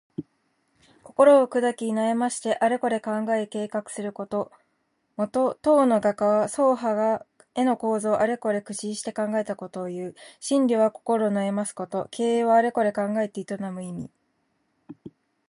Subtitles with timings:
[1.03, 4.51] 心をくだき、悩ましてあれこれ考え計画すること。
[5.15, 10.15] もと、唐の画家の曹覇が絵の構図をあれこれ苦心して考えたことをいう。
[10.41, 12.07] 「惨憺」は心を悩ますこと。
[12.09, 14.09] 「経営」はあれこれ考えて営む意。